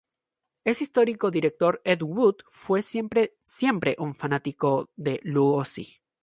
[0.63, 6.01] El histórico director Ed Wood fue desde siempre un fanático de Lugosi.